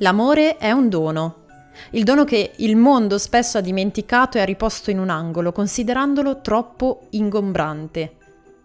L'amore 0.00 0.58
è 0.58 0.70
un 0.70 0.88
dono. 0.88 1.46
Il 1.90 2.04
dono 2.04 2.22
che 2.22 2.52
il 2.58 2.76
mondo 2.76 3.18
spesso 3.18 3.58
ha 3.58 3.60
dimenticato 3.60 4.38
e 4.38 4.40
ha 4.40 4.44
riposto 4.44 4.92
in 4.92 5.00
un 5.00 5.08
angolo, 5.08 5.50
considerandolo 5.50 6.40
troppo 6.40 7.06
ingombrante. 7.10 8.14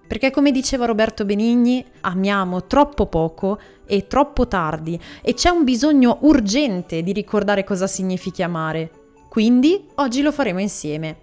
Perché 0.07 0.29
come 0.29 0.51
diceva 0.51 0.85
Roberto 0.85 1.25
Benigni, 1.25 1.83
amiamo 2.01 2.67
troppo 2.67 3.07
poco 3.07 3.59
e 3.87 4.05
troppo 4.05 4.47
tardi 4.47 4.99
e 5.23 5.33
c'è 5.33 5.49
un 5.49 5.63
bisogno 5.63 6.19
urgente 6.21 7.01
di 7.01 7.11
ricordare 7.11 7.63
cosa 7.63 7.87
significhi 7.87 8.43
amare. 8.43 8.91
Quindi 9.27 9.87
oggi 9.95 10.21
lo 10.21 10.31
faremo 10.31 10.59
insieme. 10.59 11.22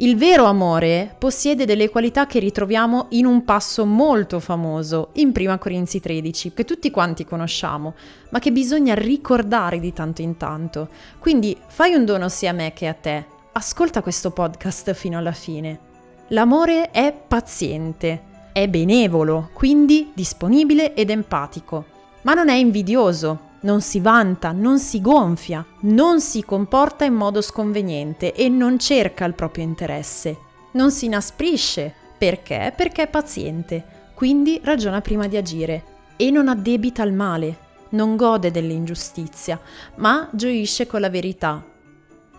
Il 0.00 0.16
vero 0.16 0.44
amore 0.44 1.12
possiede 1.18 1.64
delle 1.64 1.88
qualità 1.88 2.28
che 2.28 2.38
ritroviamo 2.38 3.06
in 3.10 3.26
un 3.26 3.42
passo 3.42 3.84
molto 3.84 4.38
famoso, 4.38 5.08
in 5.14 5.32
Prima 5.32 5.58
Corinzi 5.58 5.98
13, 5.98 6.52
che 6.52 6.64
tutti 6.64 6.88
quanti 6.92 7.24
conosciamo, 7.24 7.94
ma 8.28 8.38
che 8.38 8.52
bisogna 8.52 8.94
ricordare 8.94 9.80
di 9.80 9.92
tanto 9.92 10.22
in 10.22 10.36
tanto. 10.36 10.88
Quindi 11.18 11.56
fai 11.66 11.94
un 11.94 12.04
dono 12.04 12.28
sia 12.28 12.50
a 12.50 12.52
me 12.52 12.72
che 12.72 12.86
a 12.86 12.94
te. 12.94 13.24
Ascolta 13.50 14.00
questo 14.00 14.30
podcast 14.30 14.92
fino 14.92 15.18
alla 15.18 15.32
fine. 15.32 15.80
L'amore 16.28 16.92
è 16.92 17.12
paziente, 17.12 18.22
è 18.52 18.68
benevolo, 18.68 19.50
quindi 19.52 20.12
disponibile 20.14 20.94
ed 20.94 21.10
empatico, 21.10 21.84
ma 22.22 22.34
non 22.34 22.48
è 22.48 22.54
invidioso, 22.54 23.47
non 23.60 23.80
si 23.80 24.00
vanta, 24.00 24.52
non 24.52 24.78
si 24.78 25.00
gonfia, 25.00 25.64
non 25.80 26.20
si 26.20 26.44
comporta 26.44 27.04
in 27.04 27.14
modo 27.14 27.40
sconveniente 27.40 28.32
e 28.32 28.48
non 28.48 28.78
cerca 28.78 29.24
il 29.24 29.34
proprio 29.34 29.64
interesse. 29.64 30.36
Non 30.72 30.90
si 30.90 31.06
inasprisce. 31.06 31.94
Perché? 32.18 32.72
Perché 32.76 33.02
è 33.02 33.08
paziente, 33.08 34.10
quindi 34.14 34.60
ragiona 34.64 35.00
prima 35.00 35.28
di 35.28 35.36
agire 35.36 35.84
e 36.16 36.32
non 36.32 36.48
addebita 36.48 37.04
il 37.04 37.12
male, 37.12 37.56
non 37.90 38.16
gode 38.16 38.50
dell'ingiustizia, 38.50 39.60
ma 39.96 40.28
gioisce 40.32 40.88
con 40.88 41.00
la 41.00 41.08
verità. 41.08 41.64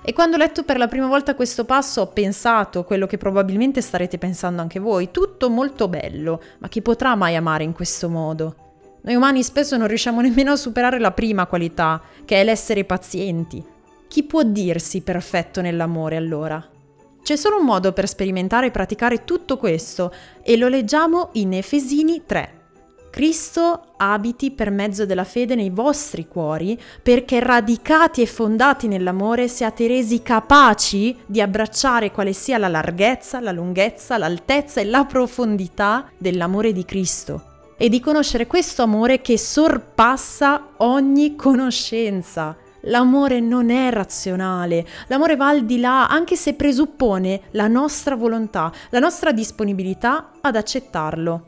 E 0.01 0.11
quando 0.13 0.35
ho 0.35 0.39
letto 0.39 0.63
per 0.63 0.77
la 0.77 0.89
prima 0.89 1.07
volta 1.07 1.33
questo 1.33 1.63
passo 1.63 2.01
ho 2.01 2.07
pensato 2.07 2.83
quello 2.83 3.07
che 3.07 3.17
probabilmente 3.17 3.81
starete 3.81 4.17
pensando 4.17 4.61
anche 4.61 4.79
voi, 4.79 5.11
tutto 5.11 5.49
molto 5.49 5.87
bello, 5.87 6.41
ma 6.59 6.67
chi 6.67 6.81
potrà 6.81 7.15
mai 7.15 7.37
amare 7.37 7.63
in 7.63 7.71
questo 7.71 8.09
modo? 8.09 8.68
Noi 9.01 9.15
umani 9.15 9.43
spesso 9.43 9.77
non 9.77 9.87
riusciamo 9.87 10.19
nemmeno 10.19 10.51
a 10.51 10.57
superare 10.57 10.99
la 10.99 11.11
prima 11.11 11.45
qualità, 11.45 12.01
che 12.25 12.41
è 12.41 12.43
l'essere 12.43 12.83
pazienti. 12.83 13.63
Chi 14.07 14.23
può 14.23 14.43
dirsi 14.43 15.01
perfetto 15.01 15.61
nell'amore 15.61 16.17
allora? 16.17 16.67
C'è 17.21 17.35
solo 17.35 17.59
un 17.59 17.65
modo 17.65 17.93
per 17.93 18.07
sperimentare 18.07 18.67
e 18.67 18.71
praticare 18.71 19.23
tutto 19.23 19.57
questo 19.57 20.11
e 20.41 20.57
lo 20.57 20.67
leggiamo 20.67 21.29
in 21.33 21.53
Efesini 21.53 22.23
3. 22.25 22.57
Cristo 23.11 23.93
abiti 23.97 24.51
per 24.51 24.69
mezzo 24.69 25.05
della 25.05 25.23
fede 25.23 25.55
nei 25.55 25.69
vostri 25.69 26.27
cuori, 26.27 26.79
perché 27.01 27.39
radicati 27.39 28.21
e 28.21 28.25
fondati 28.25 28.87
nell'amore 28.87 29.47
siate 29.47 29.87
resi 29.87 30.21
capaci 30.21 31.17
di 31.25 31.41
abbracciare 31.41 32.11
quale 32.11 32.33
sia 32.33 32.57
la 32.57 32.67
larghezza, 32.67 33.39
la 33.39 33.51
lunghezza, 33.51 34.17
l'altezza 34.17 34.81
e 34.81 34.85
la 34.85 35.05
profondità 35.05 36.09
dell'amore 36.17 36.71
di 36.71 36.85
Cristo 36.85 37.43
e 37.81 37.87
di 37.87 38.01
conoscere 38.01 38.45
questo 38.45 38.81
amore 38.81 39.21
che 39.21 39.37
sorpassa 39.37 40.71
ogni 40.77 41.37
conoscenza. 41.37 42.57
L'amore 42.81 43.39
non 43.39 43.69
è 43.69 43.89
razionale, 43.89 44.85
l'amore 45.07 45.37
va 45.37 45.47
al 45.47 45.63
di 45.63 45.79
là 45.79 46.09
anche 46.09 46.35
se 46.35 46.55
presuppone 46.55 47.43
la 47.51 47.67
nostra 47.67 48.15
volontà, 48.15 48.71
la 48.89 48.99
nostra 48.99 49.31
disponibilità 49.31 50.31
ad 50.41 50.57
accettarlo. 50.57 51.45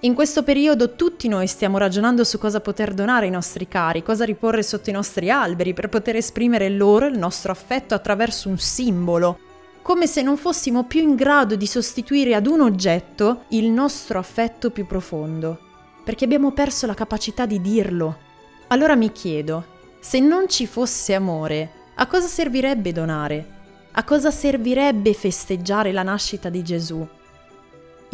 In 0.00 0.14
questo 0.14 0.44
periodo 0.44 0.94
tutti 0.94 1.26
noi 1.26 1.48
stiamo 1.48 1.78
ragionando 1.78 2.22
su 2.22 2.38
cosa 2.38 2.60
poter 2.60 2.94
donare 2.94 3.26
ai 3.26 3.32
nostri 3.32 3.66
cari, 3.66 4.02
cosa 4.02 4.24
riporre 4.24 4.62
sotto 4.62 4.90
i 4.90 4.92
nostri 4.92 5.28
alberi 5.28 5.74
per 5.74 5.88
poter 5.88 6.16
esprimere 6.16 6.68
loro 6.68 7.06
il 7.06 7.18
nostro 7.18 7.50
affetto 7.50 7.94
attraverso 7.94 8.48
un 8.48 8.58
simbolo, 8.58 9.38
come 9.82 10.06
se 10.06 10.22
non 10.22 10.36
fossimo 10.36 10.84
più 10.84 11.00
in 11.00 11.16
grado 11.16 11.56
di 11.56 11.66
sostituire 11.66 12.34
ad 12.34 12.46
un 12.46 12.60
oggetto 12.60 13.44
il 13.48 13.68
nostro 13.68 14.18
affetto 14.18 14.70
più 14.70 14.86
profondo, 14.86 15.58
perché 16.04 16.24
abbiamo 16.24 16.52
perso 16.52 16.86
la 16.86 16.94
capacità 16.94 17.46
di 17.46 17.60
dirlo. 17.60 18.18
Allora 18.68 18.94
mi 18.94 19.10
chiedo, 19.10 19.66
se 20.00 20.20
non 20.20 20.48
ci 20.48 20.66
fosse 20.66 21.14
amore, 21.14 21.70
a 21.96 22.06
cosa 22.06 22.26
servirebbe 22.26 22.92
donare? 22.92 23.60
A 23.92 24.04
cosa 24.04 24.30
servirebbe 24.30 25.12
festeggiare 25.12 25.92
la 25.92 26.02
nascita 26.02 26.48
di 26.48 26.62
Gesù? 26.62 27.06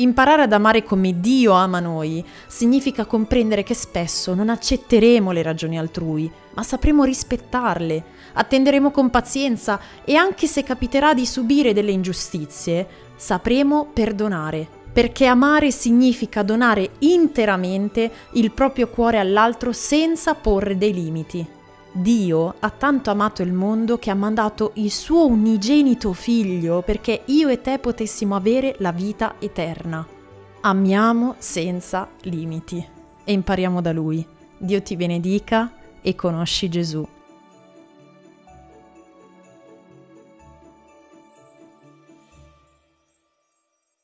Imparare 0.00 0.42
ad 0.42 0.52
amare 0.52 0.84
come 0.84 1.18
Dio 1.18 1.54
ama 1.54 1.80
noi 1.80 2.24
significa 2.46 3.04
comprendere 3.04 3.64
che 3.64 3.74
spesso 3.74 4.32
non 4.32 4.48
accetteremo 4.48 5.32
le 5.32 5.42
ragioni 5.42 5.76
altrui, 5.76 6.30
ma 6.54 6.62
sapremo 6.62 7.02
rispettarle, 7.02 8.04
attenderemo 8.34 8.92
con 8.92 9.10
pazienza 9.10 9.80
e 10.04 10.14
anche 10.14 10.46
se 10.46 10.62
capiterà 10.62 11.14
di 11.14 11.26
subire 11.26 11.72
delle 11.72 11.90
ingiustizie, 11.90 12.86
sapremo 13.16 13.88
perdonare, 13.92 14.68
perché 14.92 15.26
amare 15.26 15.72
significa 15.72 16.44
donare 16.44 16.90
interamente 17.00 18.08
il 18.34 18.52
proprio 18.52 18.86
cuore 18.86 19.18
all'altro 19.18 19.72
senza 19.72 20.34
porre 20.34 20.78
dei 20.78 20.94
limiti. 20.94 21.57
Dio 22.00 22.54
ha 22.60 22.70
tanto 22.70 23.10
amato 23.10 23.42
il 23.42 23.52
mondo 23.52 23.98
che 23.98 24.10
ha 24.10 24.14
mandato 24.14 24.70
il 24.74 24.88
suo 24.92 25.26
unigenito 25.26 26.12
figlio 26.12 26.80
perché 26.80 27.22
io 27.24 27.48
e 27.48 27.60
te 27.60 27.80
potessimo 27.80 28.36
avere 28.36 28.76
la 28.78 28.92
vita 28.92 29.34
eterna. 29.40 30.06
Amiamo 30.60 31.34
senza 31.38 32.08
limiti 32.22 32.86
e 33.24 33.32
impariamo 33.32 33.80
da 33.80 33.90
lui. 33.90 34.24
Dio 34.56 34.80
ti 34.80 34.94
benedica 34.94 35.72
e 36.00 36.14
conosci 36.14 36.68
Gesù. 36.68 37.04